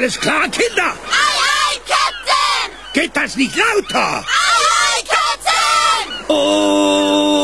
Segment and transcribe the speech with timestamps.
[0.00, 0.94] Alles klar, Kinder?
[1.10, 2.72] Ei, ei, Captain!
[2.94, 4.24] Geht das nicht lauter?
[4.24, 6.24] Ei, ei, Captain!
[6.26, 7.34] Oh!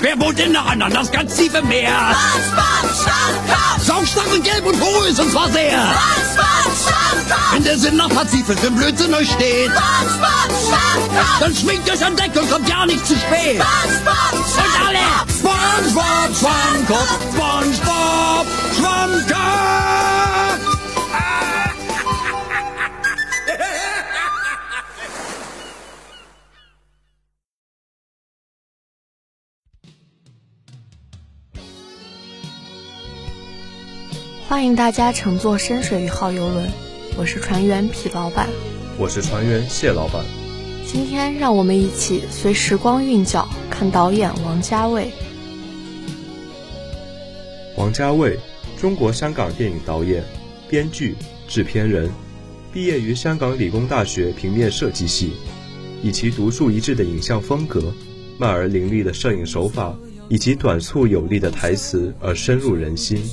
[0.00, 2.14] Wer wohnt denn noch an das ganz tiefe Meer?
[2.48, 3.80] SpongeBob!
[3.80, 5.82] Saumstark und gelb und hohl ist und zwar sehr.
[5.82, 7.52] SpongeBob Schwammkopf!
[7.54, 11.40] Wenn der Sinn nach Pazifik im Blödsinn euch steht, SpongeBob Schwammkopf!
[11.40, 13.60] dann schwingt euch an Deck und kommt ja nicht zu spät.
[13.60, 15.00] SpongeBob Und alle!
[15.40, 18.46] SpongeBob Schwammkopf, SpongeBob
[18.78, 20.03] Schwammkopf!
[34.46, 36.68] 欢迎大家乘坐深水鱼号游轮，
[37.16, 38.46] 我是船员痞老板。
[38.98, 40.22] 我是船员谢老板。
[40.84, 45.10] 今天让我们一起随时光韵脚看导演王家卫。
[47.78, 48.38] 王家卫，
[48.78, 50.22] 中国香港电影导演、
[50.68, 51.16] 编剧、
[51.48, 52.10] 制片人，
[52.70, 55.32] 毕业于香港理工大学平面设计系，
[56.02, 57.94] 以其独树一帜的影像风格、
[58.36, 59.96] 慢而凌厉的摄影手法
[60.28, 63.24] 以及短促有力的台词而深入人心。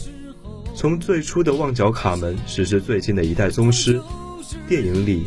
[0.73, 4.01] 从最初的《旺角卡门》时至最近的一代宗师，
[4.67, 5.25] 电影里，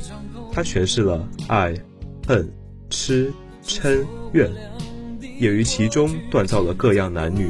[0.52, 1.74] 他诠释了爱、
[2.26, 2.50] 恨、
[2.90, 3.32] 痴、
[3.64, 4.50] 嗔、怨，
[5.38, 7.48] 也于其中锻造了各样男女。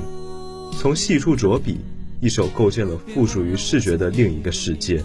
[0.79, 1.81] 从细处着笔，
[2.21, 4.99] 一手构建了附属于视觉的另一个世界。《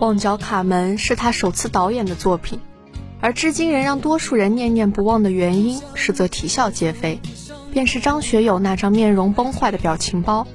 [0.00, 2.58] 旺角卡门》是他首次导演的作品，
[3.20, 7.20] 而至今仍让多数人念念不忘的原因，实则啼笑皆非，
[7.70, 10.48] 便是张学友那张面容崩坏的表情包。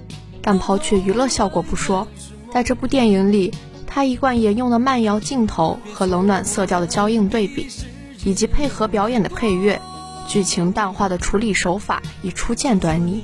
[0.48, 2.08] 但抛却娱乐效果不说，
[2.54, 3.52] 在这部电影里，
[3.88, 7.68] 他一贯沿用的慢摇镜头和冷暖色调的交映对比，
[8.24, 9.82] 以及配合表演的配乐，
[10.28, 13.24] 剧情淡化的处理手法已初见端倪。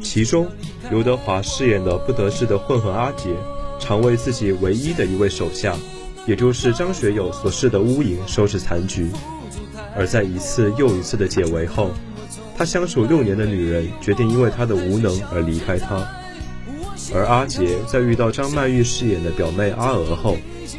[0.00, 0.48] 其中，
[0.90, 3.30] 刘德华饰演的不得志的混混阿杰，
[3.78, 5.76] 常为自己唯一的一位手下，
[6.26, 9.12] 也就是张学友所饰的乌蝇收拾残局。
[9.94, 11.92] 而在一次又一次的解围后，
[12.56, 16.06] 他相处六年的女人决定因为他的无能而离开他。
[17.14, 20.36] 而阿杰在遇到张曼玉饰演的表妹阿娥后，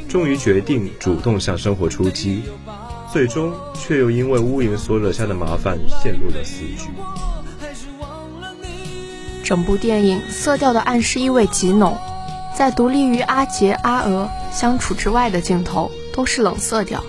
[0.08, 2.44] 终于决定主动向生活出击，
[3.12, 6.90] 最终却又因为乌蝇所惹下的麻烦陷入了死局。
[9.44, 11.98] 整部电影色调的暗示意味极浓，
[12.56, 17.04] 在独立于阿杰、阿娥相处之外的镜头都是冷色调，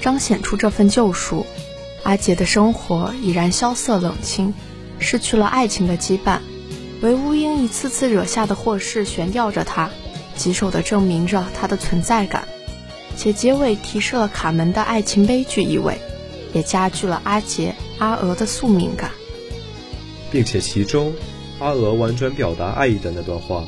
[0.00, 1.44] 彰显出这份救赎。
[2.02, 4.54] 阿杰的生活已然萧瑟冷清，
[4.98, 6.38] 失去了爱情的羁绊，
[7.02, 9.90] 唯乌鹰一次次惹下的祸事悬吊着他，
[10.36, 12.48] 棘手的证明着他的存在感。
[13.16, 15.98] 且结尾提示了卡门的爱情悲剧意味，
[16.54, 19.10] 也加剧了阿杰、阿娥的宿命感，
[20.30, 21.12] 并且其中。
[21.58, 23.66] 阿娥婉转表达爱意的那段话。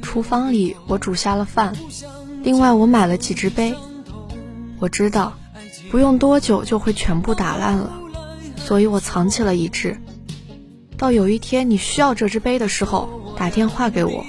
[0.00, 1.74] 厨房里我煮下了饭，
[2.44, 3.74] 另外我买了几只杯。
[4.78, 5.36] 我知道，
[5.90, 7.92] 不用多久就会全部打烂了，
[8.56, 9.98] 所以我藏起了一只。
[10.96, 14.24] 到有一天你需要这只杯的时候，打电话给我，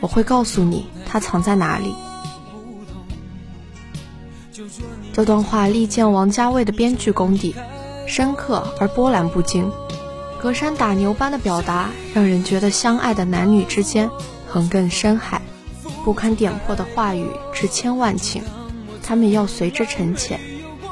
[0.00, 1.94] 我会告诉你它藏在哪里。
[5.12, 7.54] 这段话力荐王家卫的编剧功底，
[8.06, 9.70] 深刻而波澜不惊。
[10.40, 14.08] 隔山打牛般的表达，让人觉得相爱的男女之间
[14.46, 15.42] 横亘深海，
[16.04, 18.40] 不堪点破的话语值千万顷，
[19.02, 20.40] 他们要随之沉潜，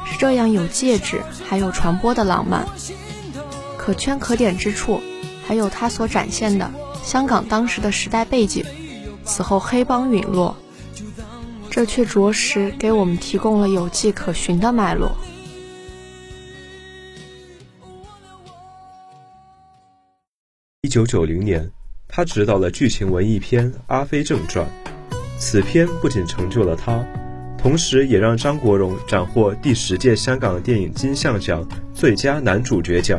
[0.06, 2.66] 是这样有戒指还有传播的浪漫。
[3.76, 5.00] 可圈可点之处，
[5.46, 6.70] 还有他所展现的
[7.02, 8.64] 香港当时的时代背景，
[9.24, 10.56] 此后黑帮陨落，
[11.70, 15.12] 这却着实给我们提供了有迹可循的脉络。
[20.82, 21.70] 一九九零年，
[22.08, 24.66] 他执导了剧情文艺片《阿飞正传》，
[25.38, 27.04] 此片不仅成就了他，
[27.66, 33.18] 同时也让张国荣斩获第十届香港电影金像奖最佳男主角奖。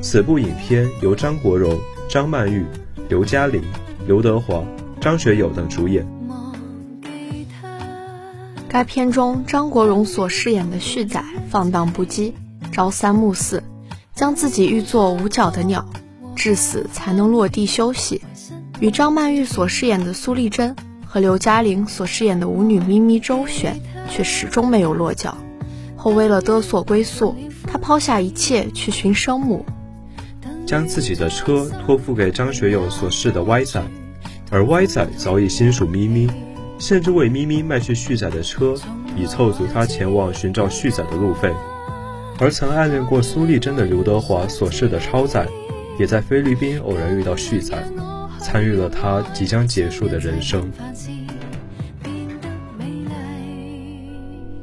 [0.00, 1.76] 此部影片由张国荣、
[2.08, 2.64] 张曼玉、
[3.08, 3.60] 刘嘉玲、
[4.06, 4.62] 刘德华、
[5.00, 6.06] 张学友等主演。
[8.68, 12.32] 该片中，张国荣所饰演的旭仔放荡不羁，
[12.70, 13.60] 朝三暮四，
[14.14, 15.84] 将自己誉作五脚的鸟。
[16.36, 18.22] 至死才能落地休息，
[18.78, 20.76] 与张曼玉所饰演的苏丽珍
[21.10, 25.38] 和刘嘉玲所饰演的舞女咪咪周旋，却始终没有落脚。
[25.96, 27.34] 后为了得所归宿，
[27.66, 29.64] 他抛下一切去寻生母，
[30.66, 33.82] 将自己的车托付给张学友所饰的歪仔，
[34.50, 36.28] 而歪仔早已心属咪咪，
[36.78, 38.74] 甚至为咪咪卖去旭仔的车，
[39.16, 41.50] 以凑足他前往寻找旭仔的路费。
[42.38, 45.48] 而曾暗恋过苏丽珍的刘德华所饰的超仔。
[45.98, 47.76] 也在菲律宾偶然遇到旭仔，
[48.40, 50.70] 参与了他即将结束的人生。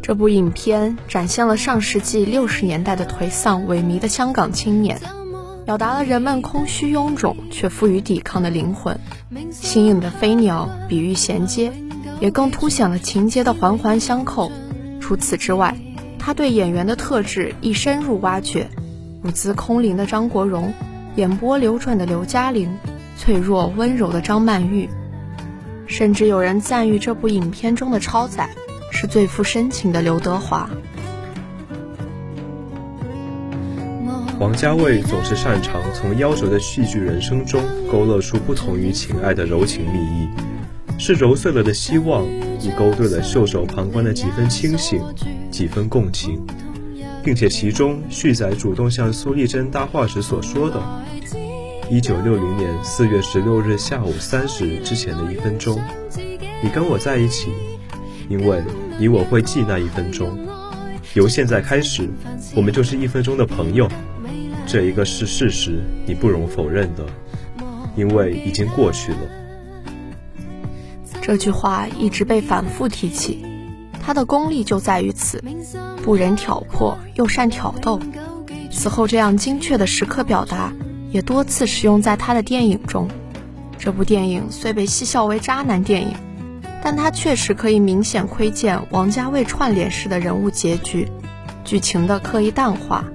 [0.01, 5.00] 这部影片展现了上世纪六十年代的颓丧萎靡的香港青年，
[5.66, 9.00] 表达了人们空虚臃肿却富于抵抗的灵魂。
[9.51, 11.74] 新颖的飞鸟比喻衔接，
[12.19, 14.51] 也更凸显了情节的环环相扣。
[15.01, 15.75] 除此之外，
[16.19, 18.69] 他对演员的特质亦深入挖掘，
[19.24, 20.72] 舞姿空灵的张国荣，
[21.16, 22.77] 眼波流转的刘嘉玲，
[23.18, 24.90] 脆弱温柔的张曼玉，
[25.88, 28.50] 甚至有人赞誉这部影片中的超载。
[28.98, 30.70] 是最富深情的刘德华。
[34.40, 40.30] 王家卫总是擅长从夭折的戏剧人生中勾勒出不同于情爱的柔情蜜意，
[40.98, 42.26] 是揉碎了的希望，
[42.62, 45.04] 亦勾兑了袖手旁观的几分清醒，
[45.52, 46.42] 几分共情，
[47.22, 50.82] 并且其中旭仔主动向苏丽珍搭话时所说的
[51.90, 55.80] ：“一九六零年四月十六日下午三时之前的一分钟，
[56.64, 57.52] 你跟我在一起，
[58.30, 58.64] 因为。”
[58.98, 60.40] 你我会记那一分钟，
[61.16, 62.10] 由现在开始，
[62.56, 63.90] 我们就是一分钟的朋友。
[64.66, 67.06] 这一个是事实，你不容否认的，
[67.98, 69.18] 因为已经过去了。
[71.22, 73.46] 这句话一直被反复提起，
[74.02, 75.44] 它的功力就在于此，
[76.02, 78.00] 不忍挑破，又善挑逗。
[78.72, 80.72] 此后，这样精确的时刻表达
[81.16, 83.08] 也多次使用在他的电影中。
[83.80, 86.14] 这部电影虽被戏笑为渣男电影。
[86.84, 91.08] 但他确实可以明显窥见王家卫串联式的人物结局，
[91.64, 93.06] 剧情的刻意淡化，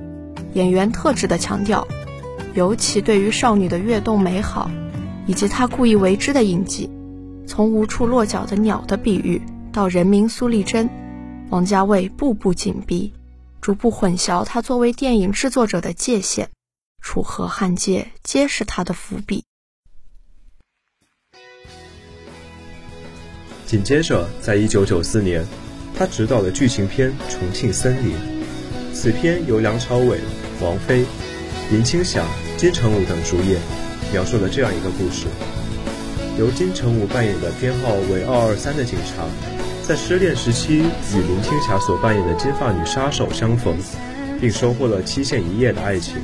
[0.55, 1.87] 演员特质的强调，
[2.55, 4.71] 尤其对于少女的跃动美好，
[5.27, 6.91] 以及他故意为之的印记，
[7.47, 9.41] 从无处落脚的鸟的比喻
[9.73, 10.89] 到人民苏丽珍，
[11.51, 13.13] 王家卫步步紧逼，
[13.61, 16.49] 逐步混淆他作为电影制作者的界限，
[17.01, 19.45] 楚河汉界皆是他的伏笔。
[23.67, 25.47] 紧接着，在一九九四年，
[25.97, 28.15] 他执导了剧情片《重庆森林》。
[28.93, 30.19] 此片由梁朝伟、
[30.61, 31.07] 王菲、
[31.71, 32.27] 林青霞、
[32.57, 33.61] 金城武等主演，
[34.13, 35.27] 描述了这样一个故事：
[36.37, 39.25] 由金城武扮演的编号为二二三的警察，
[39.87, 43.77] 在失恋时期与林青霞所扮演的金发女杀手相逢，
[44.41, 46.17] 并收获了期限一夜的爱情；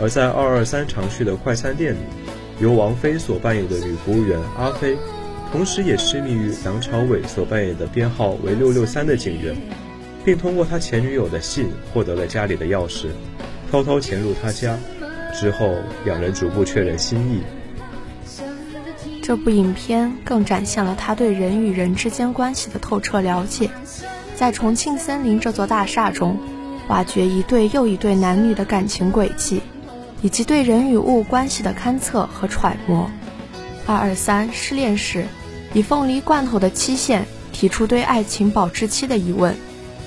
[0.00, 1.98] 而在二二三常去的快餐店里，
[2.60, 4.96] 由王菲所扮演的女服务员阿飞。
[5.50, 9.56] 同时，也痴迷于梁朝伟所扮演的编号为六六三的警员，
[10.24, 13.06] 并通过他前女友的信获得了家里的钥匙，
[13.70, 14.78] 偷偷潜入他家。
[15.34, 15.74] 之后，
[16.04, 17.40] 两人逐步确认心意。
[19.22, 23.70] 这部影片更展现了他对人与人之间关系的透彻了解，
[24.34, 26.38] 在重庆森林这座大厦中，
[26.88, 29.60] 挖掘一对又一对男女的感情轨迹，
[30.22, 33.10] 以及对人与物关系的勘测和揣摩。
[33.86, 35.26] 二二三失恋时，
[35.72, 39.56] 以凤梨罐头的期限提出对爱情保质期的疑问，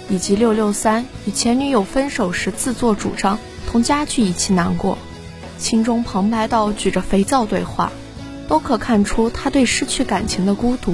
[0.09, 4.97] 以及六六三与前女友分手时自作主张同家具一起难过，
[5.57, 7.91] 心中旁白到举着肥皂对话，
[8.47, 10.93] 都可看出他对失去感情的孤独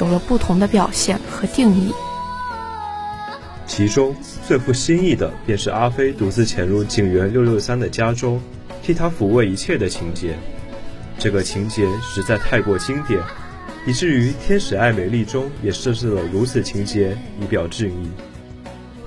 [0.00, 1.92] 有了不同的表现和定义。
[3.74, 4.14] 其中
[4.46, 8.38] 最富新意的便是阿飞独自潜入警员六六三的家中，
[8.82, 10.36] 替他抚慰一切的情节。
[11.18, 13.18] 这个情节实在太过经典，
[13.86, 18.10] 以至于《天使爱美丽》中也设置了如此情节以表致意。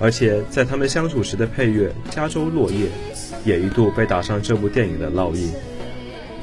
[0.00, 2.86] 而且在他们相处时的配乐《加州落叶》
[3.44, 5.48] 也一度被打上这部电影的烙印，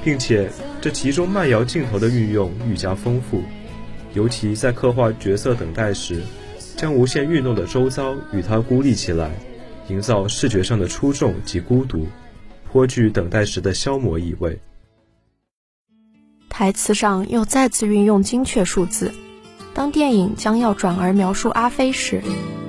[0.01, 3.43] 并且这其中慢摇镜头的运用愈加丰富，
[4.13, 6.21] 尤其在刻画角色等待时，
[6.75, 9.31] 将无限运动的周遭与他孤立起来，
[9.87, 12.07] 营造视觉上的出众及孤独，
[12.71, 14.59] 颇具等待时的消磨意味。
[16.49, 19.11] 台词上又再次运用精确数字。
[19.73, 22.21] 当电影将要转而描述阿飞时，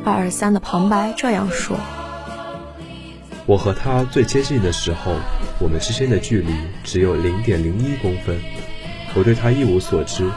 [0.04, 1.76] 二二三的旁白这样说
[3.44, 5.14] ：“我和他最接近的时候，
[5.60, 8.40] 我们之间的距离只有零点零一公分。
[9.14, 10.30] 我对他一无所知。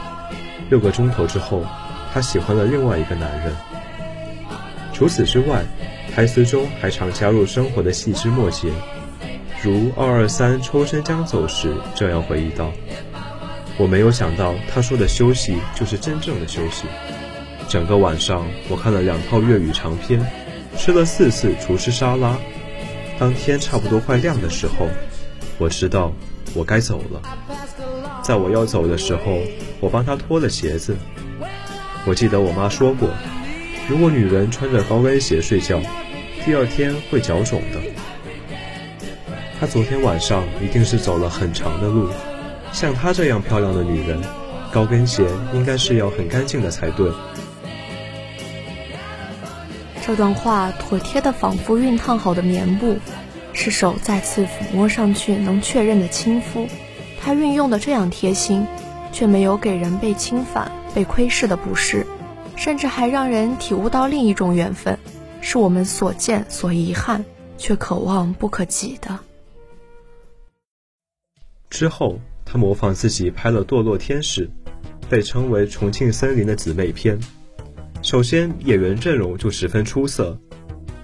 [0.68, 1.64] 六个钟头之后，
[2.18, 3.54] 他喜欢了另外一个男人。
[4.92, 5.64] 除此之外，
[6.12, 8.72] 台词中还常加入生活的细枝末节，
[9.62, 12.72] 如二二三抽身将走时这样回忆道。”
[13.78, 16.86] 我没有想到，他说的休息就是真正的休息。
[17.68, 20.20] 整个晚上，我看了两套粤语长片，
[20.76, 22.36] 吃了四次厨师沙拉。
[23.16, 24.88] 当天差不多快亮的时候，
[25.56, 26.12] 我知道
[26.52, 27.22] 我该走了。
[28.24, 29.38] 在我要走的时候，
[29.78, 30.96] 我帮他脱了鞋子。
[32.06, 33.10] 我记得我妈说过，
[33.88, 35.80] 如果女人穿着高跟鞋睡觉，
[36.44, 37.80] 第二天会脚肿的。
[39.60, 42.08] 她昨天晚上一定是走了很长的路。
[42.72, 44.22] 像她这样漂亮的女人，
[44.72, 47.10] 高跟鞋应该是要很干净的才对。
[50.06, 52.96] 这段话妥帖的仿佛熨烫好的棉布，
[53.52, 56.66] 是手再次抚摸上去能确认的亲肤。
[57.20, 58.66] 他运用的这样贴心，
[59.12, 62.06] 却没有给人被侵犯、被窥视的不适，
[62.56, 64.98] 甚至还让人体悟到另一种缘分，
[65.40, 67.24] 是我们所见所遗憾，
[67.56, 69.18] 却可望不可及的。
[71.70, 74.46] 之后，他模仿自己拍了《堕落天使》，
[75.08, 77.18] 被称为重庆森林的姊妹篇。
[78.02, 80.38] 首先，演员阵容就十分出色，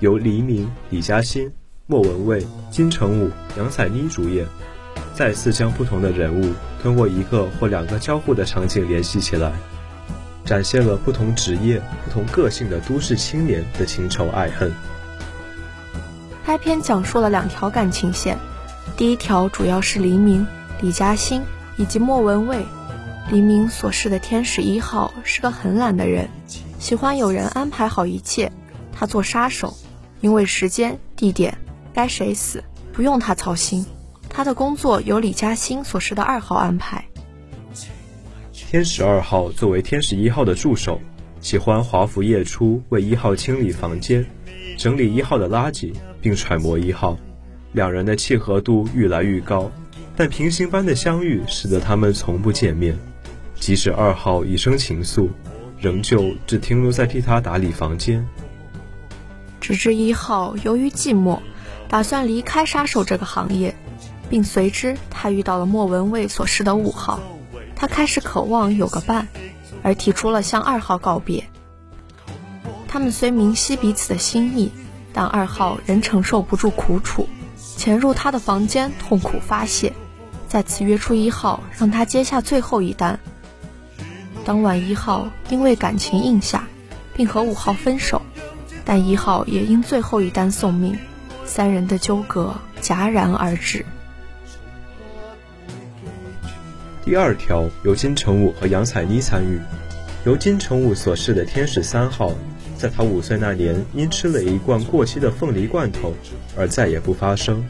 [0.01, 1.53] 由黎明、李嘉欣、
[1.87, 4.47] 莫文蔚、金城武、杨采妮主演。
[5.15, 9.53] 再次将不同的人物通过一个或两个交互的场景联系起来，
[10.45, 14.73] 展现了不同职业、不同个性的都市青年的情仇爱恨。
[16.47, 18.37] 该片讲述了两条感情线，
[18.97, 20.47] 第一条主要是黎明、
[20.81, 21.43] 李嘉欣
[21.77, 22.67] 以及莫文蔚。
[23.31, 26.29] 黎明所饰的天使一号是个很懒的人，
[26.79, 28.53] 喜欢有人安排好一切，
[28.93, 29.75] 他做杀手，
[30.21, 31.57] 因为时间、地点
[31.95, 33.87] 该谁死不用他操心。
[34.37, 37.05] 他的工作由李嘉欣所饰的二号安排。
[38.53, 41.01] 天使二号作为天使一号的助手，
[41.41, 44.27] 喜欢华服夜出为一号清理房间、
[44.77, 47.17] 整理一号的垃圾，并揣摩一号。
[47.75, 49.71] 两人的契合度愈来愈高，
[50.17, 52.99] 但平行般的相遇使得他们从不见面。
[53.55, 55.29] 即使二号已生情愫，
[55.79, 58.27] 仍旧只停留在替他打理房间。
[59.61, 61.39] 直至一号由于寂寞，
[61.89, 63.73] 打算离开杀手这个行业。
[64.35, 67.21] 并随之，他遇到了莫文蔚所示的五号，
[67.77, 69.29] 他开始渴望有个伴，
[69.85, 71.49] 而提出了向二号告别。
[72.89, 74.73] 他们虽明晰彼此的心意，
[75.13, 77.29] 但二号仍承受不住苦楚，
[77.77, 79.93] 潜入他的房间痛苦发泄，
[80.49, 83.21] 再次约出一号，让他接下最后一单。
[84.45, 86.67] 当晚，一号因为感情硬下，
[87.15, 88.21] 并和五号分手，
[88.85, 90.99] 但一号也因最后一单送命，
[91.45, 93.87] 三人的纠葛戛然而止。
[97.05, 99.61] 第二条由金城武和杨采妮参与，
[100.25, 102.33] 由金城武所饰的天使三号，
[102.79, 106.15] 在他五岁那年因吃了一罐过期的凤梨罐头
[106.57, 107.63] 而再也不发声，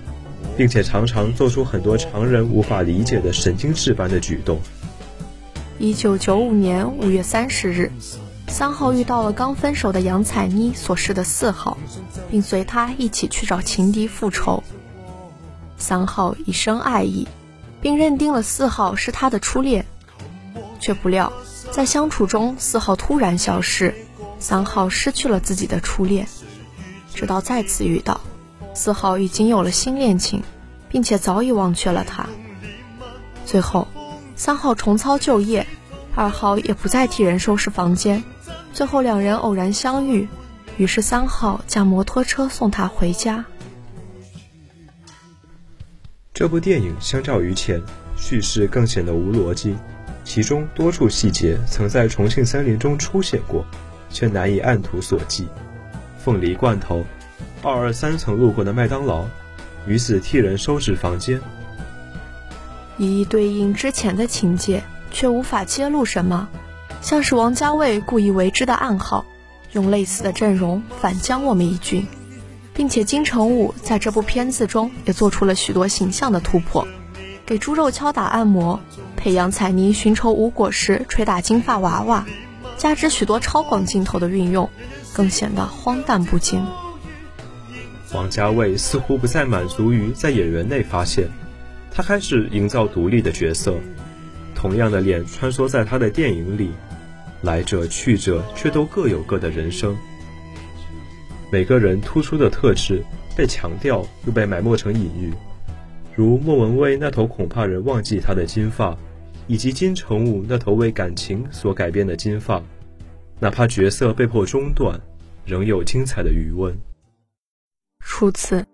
[0.56, 4.60] 并且常常做出很多常人无法理解的神经质般的举动。
[5.80, 7.90] 一九九五年五月三十日，
[8.46, 11.76] 三号遇到了刚分手的杨采妮所饰的四号，
[12.30, 14.62] 并随他一起去找情敌复仇。
[15.76, 17.26] 三号一生爱意。
[17.84, 19.84] 并认定了四号是他的初恋，
[20.80, 21.30] 却不料
[21.70, 23.94] 在相处中，四号突然消失，
[24.38, 26.26] 三号失去了自己的初恋。
[27.12, 28.22] 直到再次遇到，
[28.72, 30.42] 四号已经有了新恋情，
[30.88, 32.26] 并且早已忘却了他。
[33.44, 33.86] 最后，
[34.34, 35.66] 三号重操旧业，
[36.14, 38.24] 二号也不再替人收拾房间。
[38.72, 40.26] 最后两人偶然相遇，
[40.78, 43.44] 于是三号驾摩托车送他回家。
[46.34, 47.80] 这部电影相较于前，
[48.16, 49.76] 叙事更显得无逻辑，
[50.24, 53.64] 其中多处细节曾在重庆森林中出现过，
[54.10, 55.46] 却难以按图索骥。
[56.18, 57.04] 凤梨罐头，
[57.62, 59.24] 二二三层路过的麦当劳，
[59.86, 61.40] 女子替人收拾房间，
[62.98, 66.48] 一一对应之前的情节，却无法揭露什么，
[67.00, 69.24] 像是王家卫故意为之的暗号，
[69.70, 72.04] 用类似的阵容反将我们一军。
[72.74, 76.86] 并且金城武在这部片子中也做出了许多形象的突破，
[77.46, 78.80] 给猪肉敲打按摩，
[79.16, 82.26] 培养彩妮寻仇无果时捶打金发娃娃，
[82.76, 84.68] 加之许多超广镜头的运用，
[85.12, 86.66] 更显得荒诞不经。
[88.12, 91.28] 王家卫似乎不再满足于在演员内发现，
[91.92, 93.74] 他开始营造独立的角色，
[94.54, 96.72] 同样的脸穿梭在他的电影里，
[97.42, 99.96] 来者去者却都各有各的人生。
[101.54, 103.00] 每个人突出的特质
[103.36, 105.32] 被强调又被埋没成隐喻，
[106.12, 108.98] 如莫文蔚那头恐怕人忘记她的金发，
[109.46, 112.60] 以及金城武那头为感情所改变的金发，
[113.38, 114.98] 哪怕角色被迫中断，
[115.46, 116.76] 仍有精彩的余温。
[118.04, 118.66] 初次，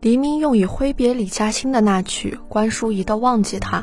[0.00, 3.80] 黎明用以挥别李嘉欣的那曲关淑怡的《忘记他》，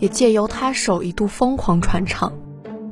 [0.00, 2.32] 也借由他手一度疯狂传唱。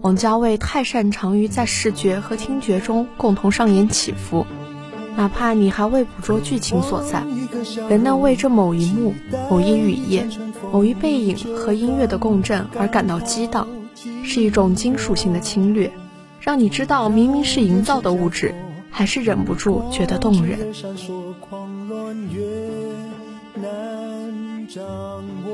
[0.02, 4.46] 王家卫太擅长于在视觉和听觉中共同上演起伏。
[5.16, 7.22] 哪怕你还未捕捉剧情所在，
[7.88, 9.14] 仍能为这某一幕、
[9.50, 10.26] 某一雨夜、
[10.72, 13.66] 某一背影和音乐的共振而感到激荡，
[14.24, 15.92] 是一种金属性的侵略，
[16.40, 18.54] 让你知道明明是营造的物质，
[18.90, 20.58] 还是忍不住觉得动人。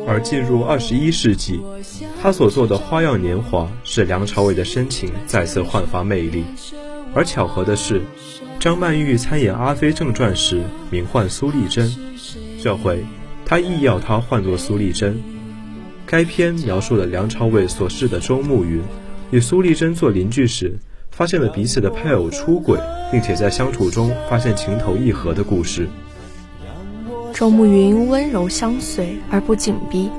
[0.06, 1.60] 而进入二十一世纪，
[2.22, 6.44] 他所做的《花样年华》使梁朝伟的深情再次焕发魅力。
[7.14, 8.02] 而巧合的是，
[8.66, 11.88] 张曼玉参演《阿飞正传》时名唤苏丽珍，
[12.60, 13.04] 这回
[13.44, 15.22] 他亦要她换作苏丽珍。
[16.04, 18.82] 该片描述了梁朝伟所饰的周慕云
[19.30, 20.76] 与苏丽珍做邻居时，
[21.12, 22.76] 发现了彼此的配偶出轨，
[23.12, 25.88] 并且在相处中发现情投意合的故事。
[27.32, 30.10] 周慕云温柔相随而不紧逼，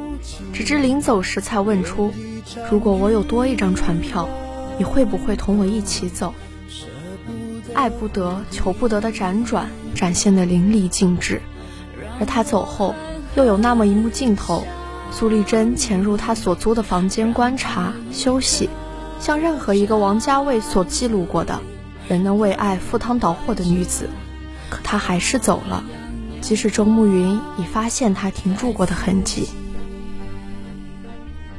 [0.53, 2.13] 直至临走时才问出
[2.71, 4.29] ：“如果我有多一张船票，
[4.77, 6.33] 你会不会同我一起走？”
[7.77, 11.39] 爱不得、求不得的辗转展现得淋漓尽致。
[12.19, 12.95] 而他走后，
[13.35, 14.65] 又有那么一幕镜头：
[15.11, 18.67] 苏丽珍潜入他所租的房间观察、休息，
[19.19, 21.61] 像任何一个王家卫所记录过的，
[22.09, 24.09] 人能为爱赴汤蹈火的女子。
[24.71, 25.83] 可她还是走了。
[26.41, 29.49] 即使周慕云已发现他停住过的痕迹，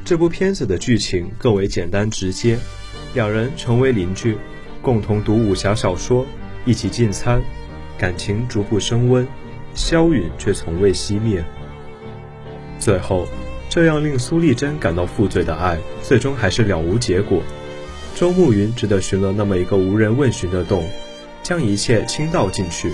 [0.03, 2.59] 这部片子的剧情更为简单直接，
[3.13, 4.37] 两人成为邻居，
[4.81, 6.25] 共同读武侠小说，
[6.65, 7.41] 一起进餐，
[7.97, 9.27] 感情逐步升温，
[9.73, 11.43] 萧允却从未熄灭。
[12.79, 13.27] 最后，
[13.69, 17.41] 这样令苏丽珍感到负罪的爱，最终还是了无结果。
[18.15, 20.83] 周慕云只得寻了那么一个无人问询的洞，
[21.43, 22.93] 将一切倾倒进去。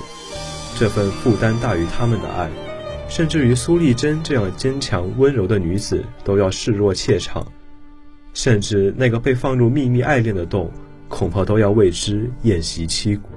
[0.78, 2.50] 这份负担大于他们的爱，
[3.08, 7.48] 甚至于苏丽珍这样坚强温柔的女子都要示弱怯场，
[8.34, 10.72] 甚至那个被放入秘密爱恋的洞，
[11.18, 13.30] 恐怕都要为之偃息凄骨。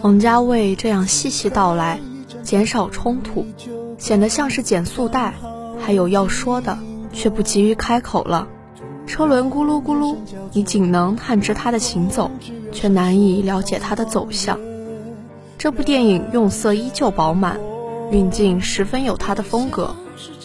[0.00, 1.98] 王家卫这样细细道来，
[2.44, 3.44] 减少冲突，
[3.98, 5.34] 显得像是减速带，
[5.80, 6.78] 还有要说的，
[7.12, 8.46] 却不急于开口了。
[9.08, 10.16] 车轮咕噜咕噜，
[10.52, 12.30] 你仅能探知它的行走，
[12.70, 14.60] 却难以了解它的走向。
[15.58, 17.58] 这部电影用色依旧饱满，
[18.12, 19.96] 运镜十分有他的风格。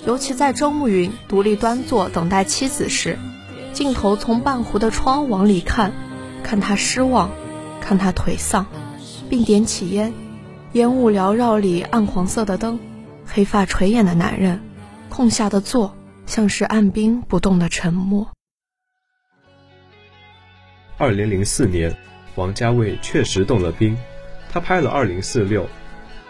[0.08, 3.20] 尤其在周慕云独立端坐等待妻子时，
[3.78, 5.94] 镜头从半弧的窗往里看，
[6.42, 7.30] 看他失望，
[7.80, 8.66] 看他颓丧，
[9.30, 10.12] 并点起烟。
[10.72, 12.80] 烟雾缭绕里，暗黄色的灯，
[13.24, 14.60] 黑发垂眼的男人，
[15.10, 18.28] 空下的座，像是按兵不动的沉默。
[20.98, 21.96] 二零零四年，
[22.34, 23.96] 王家卫确实动了兵。
[24.52, 25.64] 他拍了《二零四六》，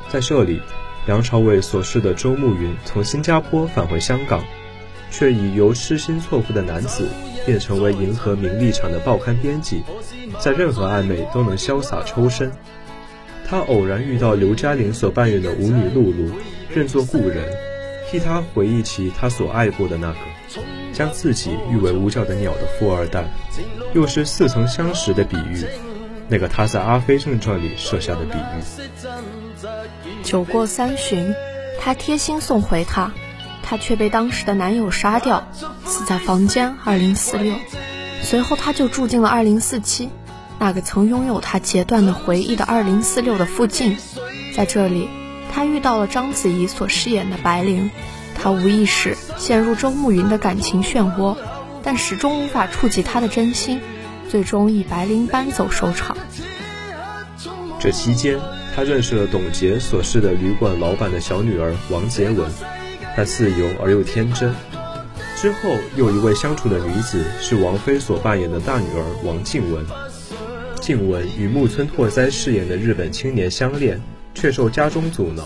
[0.10, 0.60] 在这里，
[1.06, 4.44] 梁朝伟所饰的周慕云从新加坡返回香港，
[5.10, 7.08] 却以由痴心错付的男子
[7.46, 9.84] 变成为迎合名利场的报刊编辑，
[10.40, 12.52] 在任何暧昧都能潇洒抽身。
[13.48, 16.32] 他偶然遇到刘嘉玲所扮演的舞女露露，
[16.74, 17.46] 认作故人，
[18.12, 20.18] 替她回忆起他所爱过的那个，
[20.92, 23.24] 将自己誉为无角的鸟的富二代，
[23.94, 25.64] 又是似曾相识的比喻。
[26.28, 28.62] 那个他在《阿飞正传》里设下的比喻。
[30.24, 31.34] 酒过三巡，
[31.80, 33.14] 他贴心送回她，
[33.70, 35.46] 她却被当时的男友杀掉，
[35.84, 37.54] 死在房间二零四六。
[38.22, 40.10] 随后，她就住进了二零四七，
[40.58, 43.98] 那个曾拥有她截断的回忆的二零四六的附近。
[44.56, 45.10] 在这里，
[45.54, 47.92] 她遇到了章子怡所饰演的白灵，
[48.42, 51.36] 她无意识陷入周慕云的感情漩涡，
[51.84, 53.82] 但始终无法触及他的真心。
[54.30, 56.16] 最终以白灵搬走收场。
[57.80, 58.40] 这期间，
[58.74, 62.50] 他认识了董洁所饰的旅馆老板的小女儿王洁文，
[63.18, 64.54] 她自由而又天真。
[65.36, 69.84] 之后，又一位相处的女子是王菲所扮演的大女儿王静雯。
[70.80, 74.00] 静雯与木村拓哉饰演的日本青年相恋，
[74.36, 75.44] 却受家中阻挠，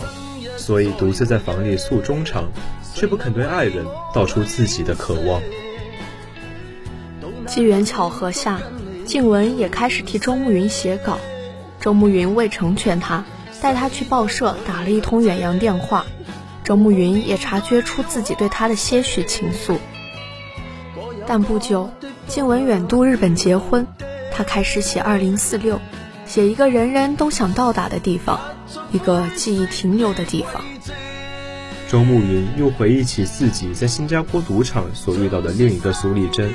[0.58, 2.44] 所以独自在房里诉衷肠，
[2.94, 5.40] 却不肯对爱人道出自己的渴望。
[7.46, 8.60] 机缘巧合下，
[9.06, 11.18] 静雯也开始替周慕云写稿。
[11.80, 13.24] 周慕云未成全她，
[13.62, 16.04] 带她去报社打了一通远洋电话。
[16.64, 19.78] 周慕云也察觉出自己对他的些许情愫。
[21.26, 21.90] 但不久，
[22.26, 23.86] 静雯远渡日本结婚，
[24.32, 25.76] 他开始写《二零四六》，
[26.26, 28.40] 写一个人人都想到达的地方，
[28.90, 30.62] 一个记忆停留的地方。
[31.88, 36.52] 周慕云又回忆起自己在新加坡赌场所遇到的另一个苏丽珍。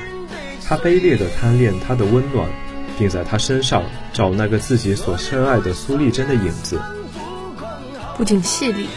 [0.66, 2.50] 她卑劣地贪恋她的温暖，
[2.98, 6.82] 并在她身上找那个自己所深爱的苏丽珍的影子。
[8.18, 8.88] 不仅戏里，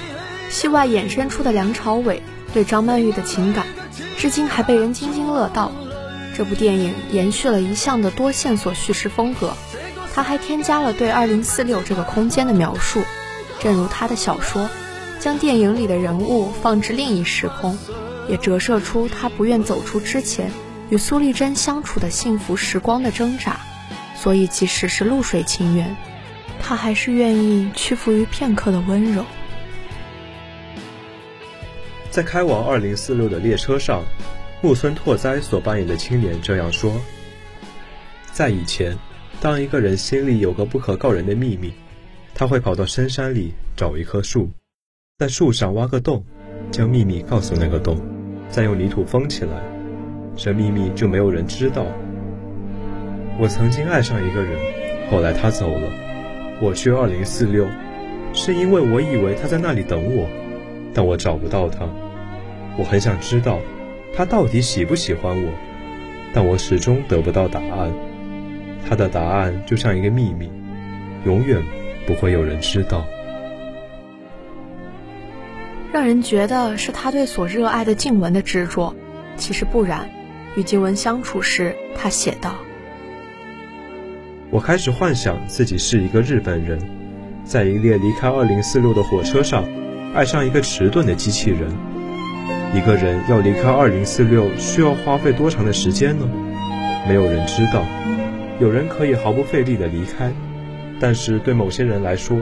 [0.51, 3.65] 戏外衍生出的梁朝伟对张曼玉的情感，
[4.19, 5.71] 至今还被人津津乐道。
[6.37, 9.55] 这部电影延续了一向的多线索叙事风格，
[10.13, 13.01] 他还添加了对二零四六这个空间的描述，
[13.61, 14.69] 正如他的小说，
[15.21, 17.79] 将电影里的人物放置另一时空，
[18.29, 20.51] 也折射出他不愿走出之前。
[20.89, 23.61] 与苏丽珍相处的幸福时光的挣扎，
[24.17, 25.97] 所以即使是露水情缘，
[26.61, 29.25] 他还是愿意屈服于片刻的温柔。
[32.11, 34.03] 在开往二零四六的列车上，
[34.61, 37.01] 木村拓哉所扮演的青年这样说
[38.33, 38.99] ：“在以前，
[39.41, 41.73] 当一个人心里有个不可告人的秘密，
[42.35, 44.51] 他会跑到深山里找一棵树，
[45.19, 46.25] 在树上挖个洞，
[46.73, 47.97] 将秘密告诉那个洞，
[48.49, 49.63] 再用泥土封起来，
[50.35, 51.87] 这秘密就没有人知道。
[53.39, 54.59] 我曾经爱上一个人，
[55.13, 55.89] 后来他走了，
[56.61, 57.65] 我去二零四六，
[58.35, 60.29] 是因为我以为他在那里等我。”
[60.93, 61.89] 但我找不到他，
[62.77, 63.59] 我很想知道
[64.15, 65.53] 他到底喜不喜欢我，
[66.33, 67.93] 但我始终得不到答案。
[68.89, 70.51] 他的答案就像一个秘密，
[71.25, 71.63] 永远
[72.07, 73.05] 不会有人知道。
[75.93, 78.95] 让人觉得是他对所热爱的静文的执着，
[79.37, 80.09] 其实不然。
[80.57, 82.57] 与静文相处时，他写道
[84.51, 86.81] ：“我开始幻想自己是一个日本人，
[87.45, 89.65] 在一列离开二零四六的火车上。”
[90.13, 91.71] 爱上一个迟钝的机器人，
[92.75, 96.29] 一个人要离开二零四六需要花费多长的时间呢？
[97.07, 97.85] 没有人知道。
[98.59, 100.33] 有人可以毫不费力地离开，
[100.99, 102.37] 但是对某些人来说，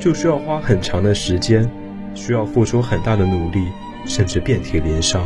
[0.00, 1.70] 就需要花很长的时间，
[2.14, 3.66] 需要付出很大的努力，
[4.06, 5.22] 甚至遍体鳞伤。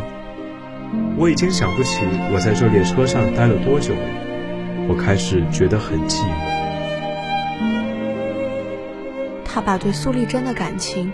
[1.16, 2.00] 我已经想不起
[2.32, 6.34] 我在这列车上待了多久了，我开始觉得很寂寞。
[9.44, 11.12] 他把对苏丽珍的感情。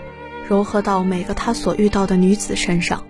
[0.51, 3.01] 柔和到每个他所遇到的女子身上，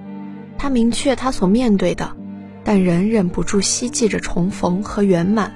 [0.60, 2.16] 他明确他所面对的，
[2.64, 5.52] 但仍忍不住希冀着重逢和圆满，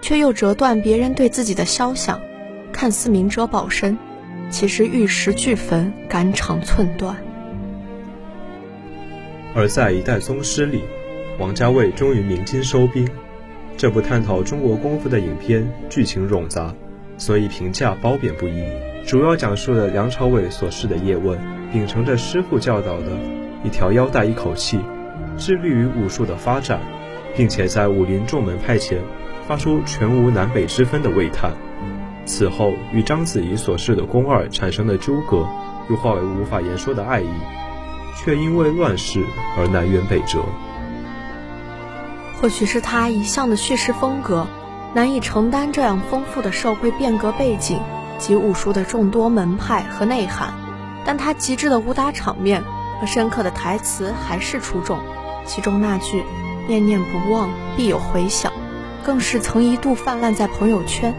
[0.00, 2.20] 却又折断别人对自己的肖想。
[2.72, 3.98] 看似明哲保身，
[4.48, 7.16] 其实玉石俱焚，肝肠寸断。
[9.56, 10.84] 而在一代宗师里，
[11.40, 13.08] 王家卫终于鸣金收兵。
[13.76, 16.72] 这部探讨中国功夫的影片剧情冗杂，
[17.18, 18.62] 所以评价褒贬不一。
[19.06, 21.38] 主要讲述了梁朝伟所饰的叶问，
[21.70, 23.08] 秉承着师傅教导的
[23.62, 24.80] 一条腰带一口气，
[25.36, 26.80] 致力于武术的发展，
[27.36, 28.98] 并且在武林众门派前
[29.46, 31.52] 发出全无南北之分的喟叹。
[32.24, 35.46] 此后与章子怡所饰的宫二产生的纠葛，
[35.90, 37.28] 又化为无法言说的爱意，
[38.16, 39.22] 却因为乱世
[39.58, 40.42] 而南辕北辙。
[42.40, 44.46] 或许是他一向的叙事风格
[44.94, 47.78] 难以承担这样丰富的社会变革背景。
[48.18, 50.54] 及武术的众多门派和内涵，
[51.04, 52.62] 但他极致的武打场面
[53.00, 54.98] 和深刻的台词还是出众。
[55.46, 56.24] 其中那句
[56.66, 58.52] “念念不忘，必有回响”，
[59.04, 61.14] 更是曾一度泛滥在朋友圈。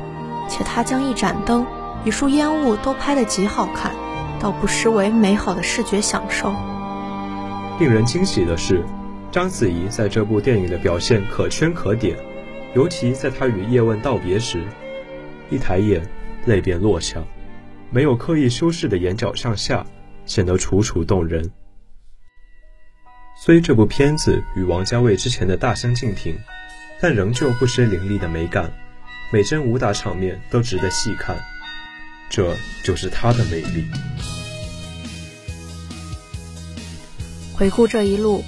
[0.47, 1.65] 且他将一盏灯、
[2.03, 3.91] 一束烟雾都拍得极好看，
[4.39, 6.53] 倒不失为美好的视觉享受。
[7.79, 8.85] 令人惊喜的是，
[9.31, 12.15] 章子怡在这部电影的表现可圈可点，
[12.75, 14.63] 尤其在她与叶问道别时，
[15.49, 16.01] 一抬眼。
[16.45, 17.23] 泪便落下，
[17.91, 19.85] 没有刻意修饰的眼角向下，
[20.25, 21.51] 显得楚楚动人。
[23.37, 26.37] 虽这部片子与王家卫之前的大相径庭，
[27.01, 28.71] 但仍旧不失凌厉的美感，
[29.31, 31.37] 每帧武打场面都值得细看，
[32.29, 33.85] 这就是他的魅力。
[37.53, 38.43] 回顾这一路，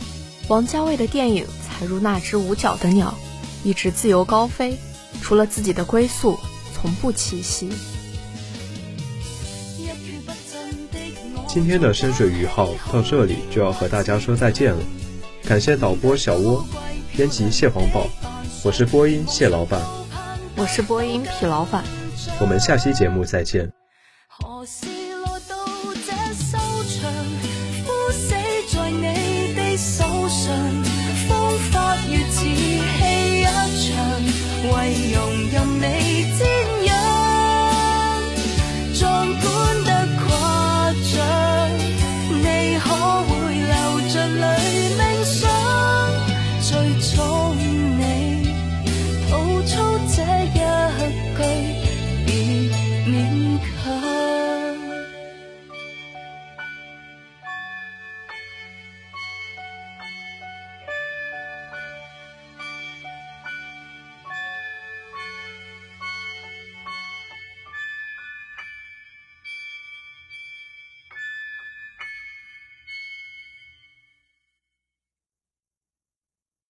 [0.47, 3.17] 王家卫的电影才如那只无脚的鸟，
[3.63, 4.77] 一直自由高飞，
[5.21, 6.37] 除了自己的归宿。
[6.79, 7.69] 从不栖息。
[11.47, 14.79] 今天的深水鱼号到这里就要和大家说再见了，
[15.43, 16.63] 感谢导播小窝，
[17.15, 18.07] 编辑蟹黄堡，
[18.63, 19.81] 我是播音蟹老板，
[20.55, 21.83] 我是播音痞老板，
[22.39, 23.71] 我们下期节目再见。